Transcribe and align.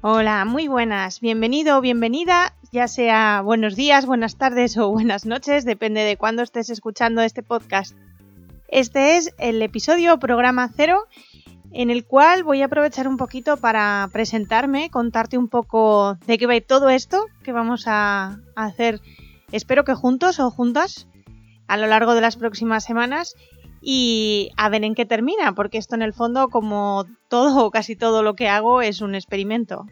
Hola, 0.00 0.44
muy 0.44 0.68
buenas. 0.68 1.18
Bienvenido 1.18 1.76
o 1.76 1.80
bienvenida, 1.80 2.54
ya 2.70 2.86
sea 2.86 3.42
buenos 3.42 3.74
días, 3.74 4.06
buenas 4.06 4.36
tardes 4.36 4.78
o 4.78 4.90
buenas 4.90 5.26
noches, 5.26 5.64
depende 5.64 6.02
de 6.02 6.16
cuándo 6.16 6.42
estés 6.42 6.70
escuchando 6.70 7.20
este 7.20 7.42
podcast. 7.42 7.96
Este 8.68 9.16
es 9.16 9.34
el 9.38 9.60
episodio 9.60 10.16
programa 10.20 10.70
cero 10.72 11.08
en 11.72 11.90
el 11.90 12.04
cual 12.04 12.44
voy 12.44 12.62
a 12.62 12.66
aprovechar 12.66 13.08
un 13.08 13.16
poquito 13.16 13.56
para 13.56 14.08
presentarme, 14.12 14.88
contarte 14.88 15.36
un 15.36 15.48
poco 15.48 16.16
de 16.28 16.38
qué 16.38 16.46
va 16.46 16.60
todo 16.60 16.90
esto 16.90 17.26
que 17.42 17.50
vamos 17.50 17.88
a 17.88 18.38
hacer, 18.54 19.00
espero 19.50 19.82
que 19.82 19.94
juntos 19.94 20.38
o 20.38 20.48
juntas, 20.52 21.08
a 21.66 21.76
lo 21.76 21.88
largo 21.88 22.14
de 22.14 22.20
las 22.20 22.36
próximas 22.36 22.84
semanas 22.84 23.34
y 23.80 24.50
a 24.56 24.68
ver 24.68 24.84
en 24.84 24.94
qué 24.94 25.06
termina, 25.06 25.54
porque 25.54 25.78
esto 25.78 25.94
en 25.94 26.02
el 26.02 26.12
fondo, 26.12 26.48
como 26.48 27.06
todo 27.28 27.64
o 27.64 27.70
casi 27.70 27.96
todo 27.96 28.22
lo 28.22 28.34
que 28.34 28.48
hago, 28.48 28.82
es 28.82 29.00
un 29.00 29.14
experimento. 29.14 29.86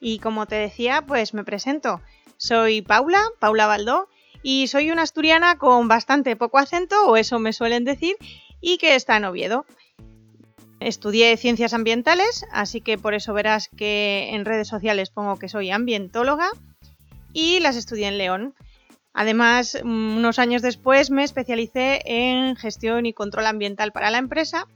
Y 0.00 0.18
como 0.18 0.46
te 0.46 0.56
decía, 0.56 1.02
pues 1.06 1.32
me 1.32 1.44
presento. 1.44 2.02
Soy 2.36 2.82
Paula, 2.82 3.22
Paula 3.38 3.66
Baldó, 3.66 4.08
y 4.42 4.66
soy 4.66 4.90
una 4.90 5.02
asturiana 5.02 5.56
con 5.56 5.88
bastante 5.88 6.36
poco 6.36 6.58
acento, 6.58 7.06
o 7.06 7.16
eso 7.16 7.38
me 7.38 7.54
suelen 7.54 7.84
decir, 7.84 8.16
y 8.60 8.76
que 8.76 8.94
está 8.94 9.16
en 9.16 9.24
Oviedo. 9.24 9.64
Estudié 10.80 11.34
ciencias 11.38 11.72
ambientales, 11.72 12.44
así 12.52 12.82
que 12.82 12.98
por 12.98 13.14
eso 13.14 13.32
verás 13.32 13.70
que 13.74 14.30
en 14.34 14.44
redes 14.44 14.68
sociales 14.68 15.08
pongo 15.08 15.38
que 15.38 15.48
soy 15.48 15.70
ambientóloga, 15.70 16.50
y 17.34 17.60
las 17.60 17.76
estudié 17.76 18.08
en 18.08 18.16
León. 18.16 18.54
Además, 19.12 19.78
unos 19.84 20.38
años 20.38 20.62
después 20.62 21.10
me 21.10 21.22
especialicé 21.24 22.00
en 22.06 22.56
gestión 22.56 23.04
y 23.04 23.12
control 23.12 23.46
ambiental 23.46 23.92
para 23.92 24.10
la 24.10 24.18
empresa 24.18 24.66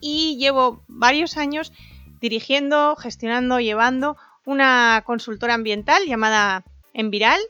y 0.00 0.36
llevo 0.38 0.82
varios 0.88 1.36
años 1.36 1.72
dirigiendo, 2.20 2.96
gestionando, 2.96 3.60
llevando 3.60 4.16
una 4.46 5.02
consultora 5.06 5.54
ambiental 5.54 6.02
llamada 6.06 6.64
Enviral, 6.92 7.40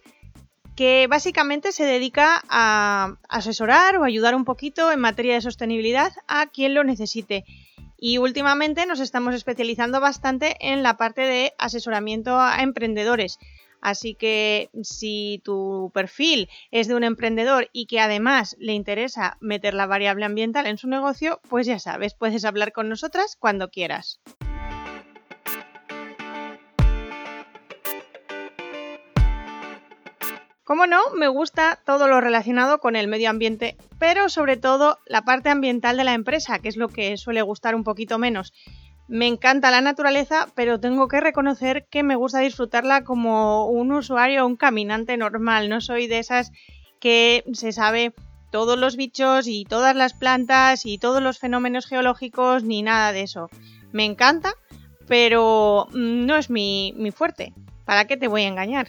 que 0.76 1.06
básicamente 1.08 1.72
se 1.72 1.84
dedica 1.84 2.42
a 2.48 3.16
asesorar 3.28 3.96
o 3.96 4.04
ayudar 4.04 4.34
un 4.34 4.44
poquito 4.44 4.90
en 4.90 5.00
materia 5.00 5.34
de 5.34 5.40
sostenibilidad 5.40 6.12
a 6.26 6.46
quien 6.46 6.74
lo 6.74 6.82
necesite. 6.82 7.44
Y 7.98 8.18
últimamente 8.18 8.84
nos 8.86 9.00
estamos 9.00 9.34
especializando 9.34 10.00
bastante 10.00 10.56
en 10.60 10.82
la 10.82 10.96
parte 10.96 11.22
de 11.22 11.54
asesoramiento 11.58 12.38
a 12.38 12.62
emprendedores. 12.62 13.38
Así 13.84 14.14
que 14.14 14.70
si 14.82 15.42
tu 15.44 15.90
perfil 15.92 16.48
es 16.70 16.88
de 16.88 16.94
un 16.94 17.04
emprendedor 17.04 17.68
y 17.70 17.84
que 17.84 18.00
además 18.00 18.56
le 18.58 18.72
interesa 18.72 19.36
meter 19.42 19.74
la 19.74 19.84
variable 19.84 20.24
ambiental 20.24 20.66
en 20.66 20.78
su 20.78 20.88
negocio, 20.88 21.38
pues 21.50 21.66
ya 21.66 21.78
sabes, 21.78 22.14
puedes 22.14 22.46
hablar 22.46 22.72
con 22.72 22.88
nosotras 22.88 23.36
cuando 23.38 23.68
quieras. 23.68 24.22
Como 30.64 30.86
no, 30.86 31.10
me 31.14 31.28
gusta 31.28 31.78
todo 31.84 32.08
lo 32.08 32.22
relacionado 32.22 32.78
con 32.78 32.96
el 32.96 33.06
medio 33.06 33.28
ambiente, 33.28 33.76
pero 33.98 34.30
sobre 34.30 34.56
todo 34.56 34.98
la 35.04 35.20
parte 35.20 35.50
ambiental 35.50 35.98
de 35.98 36.04
la 36.04 36.14
empresa, 36.14 36.58
que 36.58 36.70
es 36.70 36.78
lo 36.78 36.88
que 36.88 37.18
suele 37.18 37.42
gustar 37.42 37.74
un 37.74 37.84
poquito 37.84 38.18
menos. 38.18 38.54
Me 39.06 39.26
encanta 39.26 39.70
la 39.70 39.82
naturaleza, 39.82 40.48
pero 40.54 40.80
tengo 40.80 41.08
que 41.08 41.20
reconocer 41.20 41.86
que 41.90 42.02
me 42.02 42.16
gusta 42.16 42.38
disfrutarla 42.38 43.04
como 43.04 43.66
un 43.66 43.92
usuario, 43.92 44.46
un 44.46 44.56
caminante 44.56 45.16
normal. 45.16 45.68
No 45.68 45.80
soy 45.80 46.06
de 46.06 46.20
esas 46.20 46.52
que 47.00 47.44
se 47.52 47.72
sabe 47.72 48.14
todos 48.50 48.78
los 48.78 48.96
bichos 48.96 49.46
y 49.46 49.64
todas 49.64 49.94
las 49.94 50.14
plantas 50.14 50.86
y 50.86 50.96
todos 50.96 51.22
los 51.22 51.38
fenómenos 51.38 51.86
geológicos 51.86 52.62
ni 52.62 52.82
nada 52.82 53.12
de 53.12 53.22
eso. 53.22 53.50
Me 53.92 54.04
encanta, 54.04 54.54
pero 55.06 55.86
no 55.92 56.36
es 56.36 56.48
mi, 56.48 56.94
mi 56.96 57.10
fuerte. 57.10 57.52
¿Para 57.84 58.06
qué 58.06 58.16
te 58.16 58.28
voy 58.28 58.42
a 58.42 58.48
engañar? 58.48 58.88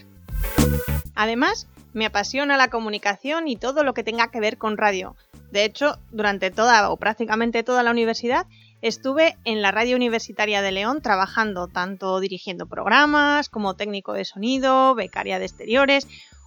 Además, 1.14 1.68
me 1.92 2.06
apasiona 2.06 2.56
la 2.56 2.68
comunicación 2.68 3.48
y 3.48 3.56
todo 3.56 3.84
lo 3.84 3.92
que 3.92 4.04
tenga 4.04 4.30
que 4.30 4.40
ver 4.40 4.56
con 4.56 4.78
radio. 4.78 5.14
De 5.50 5.64
hecho, 5.64 5.98
durante 6.10 6.50
toda 6.50 6.90
o 6.90 6.96
prácticamente 6.96 7.62
toda 7.62 7.82
la 7.82 7.90
universidad 7.90 8.46
estuve 8.82 9.36
en 9.44 9.62
la 9.62 9.70
radio 9.70 9.96
universitaria 9.96 10.62
de 10.62 10.72
León 10.72 11.02
trabajando 11.02 11.68
tanto 11.68 12.20
dirigiendo 12.20 12.66
programas 12.66 13.48
como 13.48 13.74
técnico 13.74 14.12
de 14.12 14.24
sonido, 14.24 14.94
becaria 14.94 15.38
de 15.38 15.46
exteriores, 15.46 16.06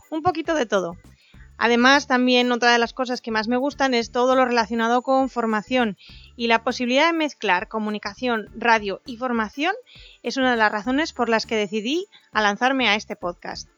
un 0.09 0.22
poquito 0.22 0.56
de 0.56 0.66
todo. 0.66 0.97
Además, 1.57 2.07
también 2.07 2.53
otra 2.53 2.72
de 2.72 2.79
las 2.79 2.94
cosas 2.94 3.19
que 3.19 3.31
más 3.31 3.50
me 3.50 3.57
gustan 3.57 3.94
es 3.94 4.13
todo 4.13 4.35
lo 4.35 4.45
relacionado 4.45 5.01
con 5.01 5.29
formación 5.29 5.97
y 6.38 6.47
la 6.47 6.63
posibilidad 6.63 7.07
de 7.07 7.18
mezclar 7.18 7.68
comunicación, 7.68 8.47
radio 8.56 9.01
y 9.06 9.18
formación 9.18 9.75
es 10.23 10.38
una 10.38 10.51
de 10.51 10.57
las 10.57 10.72
razones 10.72 11.12
por 11.12 11.28
las 11.28 11.45
que 11.45 11.57
decidí 11.57 12.07
a 12.31 12.41
lanzarme 12.41 12.88
a 12.88 12.95
este 12.95 13.18
podcast. 13.18 13.69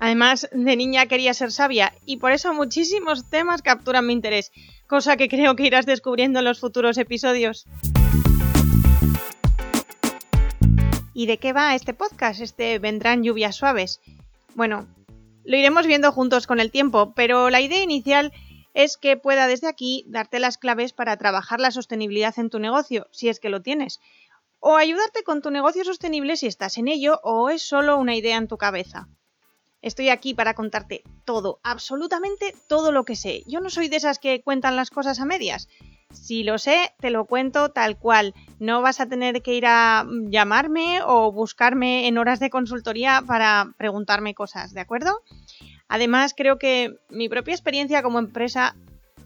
Además, 0.00 0.48
de 0.50 0.76
niña 0.76 1.06
quería 1.06 1.32
ser 1.32 1.52
sabia 1.52 1.94
y 2.04 2.16
por 2.16 2.32
eso 2.32 2.52
muchísimos 2.52 3.30
temas 3.30 3.62
capturan 3.62 4.04
mi 4.04 4.12
interés, 4.12 4.50
cosa 4.92 5.16
que 5.16 5.30
creo 5.30 5.56
que 5.56 5.64
irás 5.64 5.86
descubriendo 5.86 6.40
en 6.40 6.44
los 6.44 6.60
futuros 6.60 6.98
episodios. 6.98 7.64
¿Y 11.14 11.24
de 11.24 11.38
qué 11.38 11.54
va 11.54 11.74
este 11.74 11.94
podcast? 11.94 12.42
Este 12.42 12.78
vendrán 12.78 13.22
lluvias 13.22 13.56
suaves. 13.56 14.02
Bueno, 14.54 14.86
lo 15.44 15.56
iremos 15.56 15.86
viendo 15.86 16.12
juntos 16.12 16.46
con 16.46 16.60
el 16.60 16.70
tiempo, 16.70 17.14
pero 17.14 17.48
la 17.48 17.62
idea 17.62 17.82
inicial 17.82 18.34
es 18.74 18.98
que 18.98 19.16
pueda 19.16 19.46
desde 19.46 19.66
aquí 19.66 20.04
darte 20.08 20.38
las 20.38 20.58
claves 20.58 20.92
para 20.92 21.16
trabajar 21.16 21.58
la 21.58 21.70
sostenibilidad 21.70 22.38
en 22.38 22.50
tu 22.50 22.58
negocio, 22.58 23.06
si 23.12 23.30
es 23.30 23.40
que 23.40 23.48
lo 23.48 23.62
tienes, 23.62 23.98
o 24.60 24.76
ayudarte 24.76 25.22
con 25.22 25.40
tu 25.40 25.50
negocio 25.50 25.84
sostenible 25.84 26.36
si 26.36 26.48
estás 26.48 26.76
en 26.76 26.88
ello 26.88 27.18
o 27.22 27.48
es 27.48 27.62
solo 27.62 27.96
una 27.96 28.14
idea 28.14 28.36
en 28.36 28.46
tu 28.46 28.58
cabeza. 28.58 29.08
Estoy 29.82 30.10
aquí 30.10 30.32
para 30.32 30.54
contarte 30.54 31.02
todo, 31.24 31.58
absolutamente 31.64 32.54
todo 32.68 32.92
lo 32.92 33.04
que 33.04 33.16
sé. 33.16 33.42
Yo 33.46 33.60
no 33.60 33.68
soy 33.68 33.88
de 33.88 33.96
esas 33.96 34.20
que 34.20 34.40
cuentan 34.40 34.76
las 34.76 34.90
cosas 34.90 35.18
a 35.18 35.24
medias. 35.24 35.68
Si 36.12 36.44
lo 36.44 36.58
sé, 36.58 36.94
te 37.00 37.10
lo 37.10 37.24
cuento 37.24 37.70
tal 37.70 37.98
cual. 37.98 38.32
No 38.60 38.80
vas 38.80 39.00
a 39.00 39.08
tener 39.08 39.42
que 39.42 39.54
ir 39.54 39.66
a 39.66 40.06
llamarme 40.28 41.00
o 41.04 41.32
buscarme 41.32 42.06
en 42.06 42.16
horas 42.16 42.38
de 42.38 42.50
consultoría 42.50 43.24
para 43.26 43.74
preguntarme 43.76 44.34
cosas, 44.34 44.72
¿de 44.72 44.80
acuerdo? 44.80 45.22
Además, 45.88 46.32
creo 46.36 46.58
que 46.58 46.94
mi 47.10 47.28
propia 47.28 47.54
experiencia 47.54 48.02
como 48.02 48.20
empresa 48.20 48.76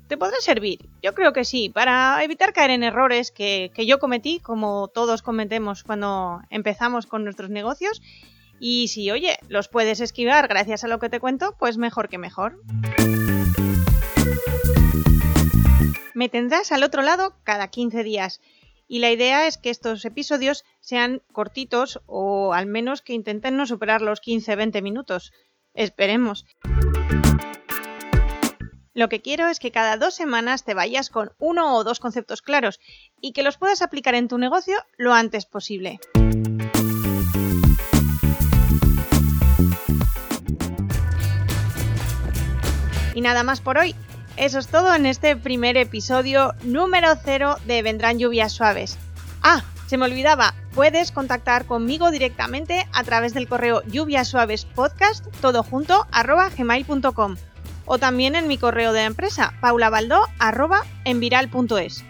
te 0.09 0.17
podrá 0.17 0.37
servir. 0.41 0.89
Yo 1.03 1.15
creo 1.15 1.35
que 1.35 1.45
sí, 1.45 1.69
para 1.69 2.23
evitar 2.25 2.55
caer 2.55 2.71
en 2.71 2.83
errores 2.83 3.31
que, 3.31 3.71
que 3.75 3.85
yo 3.85 3.99
cometí, 3.99 4.41
como 4.41 4.89
todos 4.89 5.21
cometemos 5.21 5.83
cuando 5.83 6.41
empezamos 6.49 7.07
con 7.07 7.25
nuestros 7.25 7.51
negocios 7.51 8.01
y 8.61 8.89
si, 8.89 9.11
oye, 9.11 9.39
los 9.49 9.69
puedes 9.69 10.01
esquivar 10.01 10.49
gracias 10.49 10.85
a 10.85 10.89
lo 10.89 10.99
que 10.99 11.09
te 11.09 11.21
cuento, 11.21 11.57
pues 11.59 11.77
mejor 11.79 12.09
que 12.09 12.19
mejor. 12.19 12.61
Me 16.15 16.29
tendrás 16.29 16.73
al 16.73 16.83
otro 16.83 17.03
lado 17.03 17.37
cada 17.45 17.69
15 17.69 18.03
días. 18.03 18.41
Y 18.89 19.01
la 19.01 19.11
idea 19.11 19.47
es 19.47 19.59
que 19.59 19.71
estos 19.71 20.05
episodios 20.05 20.65
sean 20.81 21.23
cortitos 21.33 22.01
o 22.07 22.55
al 22.55 22.67
menos 22.67 23.03
que 23.03 23.13
intenten 23.13 23.57
no 23.57 23.67
superar 23.67 24.01
los 24.01 24.23
15-20 24.23 24.81
minutos. 24.81 25.33
Esperemos. 25.75 26.47
Lo 28.95 29.11
que 29.11 29.21
quiero 29.21 29.49
es 29.49 29.59
que 29.59 29.73
cada 29.73 29.99
dos 29.99 30.15
semanas 30.15 30.65
te 30.65 30.73
vayas 30.73 31.11
con 31.11 31.33
uno 31.39 31.77
o 31.77 31.85
dos 31.85 32.01
conceptos 32.01 32.41
claros 32.41 32.81
y 33.21 33.33
que 33.33 33.43
los 33.43 33.59
puedas 33.59 33.83
aplicar 33.83 34.15
en 34.15 34.29
tu 34.29 34.39
negocio 34.39 34.79
lo 34.97 35.13
antes 35.13 35.45
posible. 35.45 36.01
Nada 43.27 43.43
más 43.43 43.61
por 43.61 43.77
hoy. 43.77 43.95
Eso 44.37 44.61
es 44.61 44.69
todo 44.69 44.95
en 44.95 45.05
este 45.05 45.35
primer 45.35 45.77
episodio 45.77 46.55
número 46.63 47.09
0 47.25 47.57
de 47.67 47.83
Vendrán 47.83 48.21
lluvias 48.21 48.53
suaves. 48.53 48.97
Ah, 49.43 49.65
se 49.87 49.99
me 49.99 50.05
olvidaba, 50.05 50.55
puedes 50.75 51.11
contactar 51.11 51.67
conmigo 51.67 52.13
directamente 52.13 52.87
a 52.93 53.03
través 53.03 53.35
del 53.35 53.49
correo 53.49 53.83
lluviasuavespodcast 53.87 55.27
todo 55.41 55.65
junto 55.65 56.07
arroba 56.13 56.51
gmail.com 56.57 57.35
o 57.85 57.99
también 57.99 58.37
en 58.37 58.47
mi 58.47 58.59
correo 58.59 58.93
de 58.93 59.01
la 59.01 59.07
empresa, 59.07 59.55
paulabaldo.enviral.es. 59.61 62.05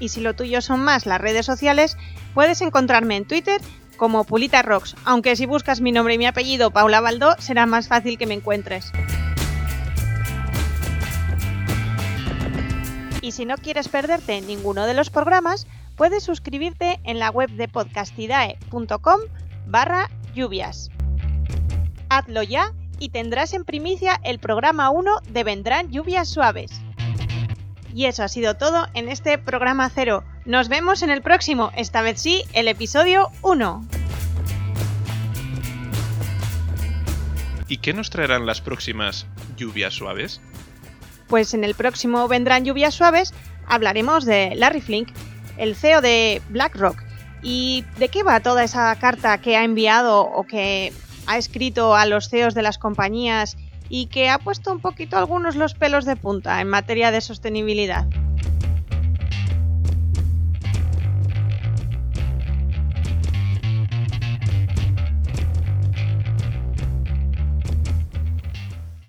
Y 0.00 0.08
si 0.08 0.22
lo 0.22 0.34
tuyo 0.34 0.62
son 0.62 0.80
más 0.80 1.06
las 1.06 1.20
redes 1.20 1.44
sociales, 1.44 1.98
puedes 2.34 2.62
encontrarme 2.62 3.16
en 3.16 3.26
Twitter 3.26 3.60
como 3.96 4.24
Pulita 4.24 4.62
Rocks, 4.62 4.96
aunque 5.04 5.36
si 5.36 5.44
buscas 5.44 5.82
mi 5.82 5.92
nombre 5.92 6.14
y 6.14 6.18
mi 6.18 6.26
apellido, 6.26 6.70
Paula 6.70 7.02
Baldó, 7.02 7.36
será 7.38 7.66
más 7.66 7.88
fácil 7.88 8.16
que 8.16 8.24
me 8.26 8.32
encuentres. 8.32 8.92
Y 13.22 13.32
si 13.32 13.44
no 13.44 13.56
quieres 13.56 13.88
perderte 13.88 14.40
ninguno 14.40 14.86
de 14.86 14.94
los 14.94 15.10
programas, 15.10 15.66
puedes 15.96 16.22
suscribirte 16.22 17.00
en 17.04 17.18
la 17.18 17.30
web 17.30 17.50
de 17.50 17.68
podcastidae.com 17.68 19.20
barra 19.66 20.10
lluvias. 20.34 20.90
Hazlo 22.08 22.42
ya 22.42 22.72
y 22.98 23.10
tendrás 23.10 23.52
en 23.52 23.64
primicia 23.64 24.20
el 24.24 24.38
programa 24.38 24.90
1 24.90 25.20
de 25.28 25.44
Vendrán 25.44 25.90
lluvias 25.90 26.28
suaves. 26.28 26.70
Y 27.94 28.06
eso 28.06 28.22
ha 28.22 28.28
sido 28.28 28.56
todo 28.56 28.86
en 28.94 29.08
este 29.08 29.36
programa 29.36 29.90
0. 29.92 30.24
Nos 30.44 30.68
vemos 30.68 31.02
en 31.02 31.10
el 31.10 31.22
próximo, 31.22 31.70
esta 31.76 32.02
vez 32.02 32.20
sí, 32.20 32.44
el 32.52 32.68
episodio 32.68 33.30
1. 33.42 33.84
¿Y 37.68 37.78
qué 37.78 37.92
nos 37.92 38.10
traerán 38.10 38.46
las 38.46 38.60
próximas 38.60 39.26
lluvias 39.56 39.94
suaves? 39.94 40.40
Pues 41.30 41.54
en 41.54 41.62
el 41.62 41.76
próximo 41.76 42.26
Vendrán 42.26 42.64
lluvias 42.64 42.94
suaves 42.94 43.32
hablaremos 43.68 44.24
de 44.24 44.52
Larry 44.56 44.80
Flink, 44.80 45.10
el 45.56 45.76
CEO 45.76 46.00
de 46.00 46.42
BlackRock. 46.48 47.00
¿Y 47.40 47.84
de 47.98 48.08
qué 48.08 48.24
va 48.24 48.40
toda 48.40 48.64
esa 48.64 48.94
carta 48.96 49.38
que 49.38 49.56
ha 49.56 49.62
enviado 49.62 50.22
o 50.22 50.44
que 50.44 50.92
ha 51.26 51.38
escrito 51.38 51.94
a 51.94 52.04
los 52.04 52.28
CEOs 52.28 52.54
de 52.54 52.62
las 52.62 52.78
compañías 52.78 53.56
y 53.88 54.06
que 54.06 54.28
ha 54.28 54.38
puesto 54.38 54.72
un 54.72 54.80
poquito 54.80 55.16
algunos 55.16 55.54
los 55.54 55.74
pelos 55.74 56.04
de 56.04 56.16
punta 56.16 56.60
en 56.60 56.68
materia 56.68 57.12
de 57.12 57.20
sostenibilidad? 57.20 58.06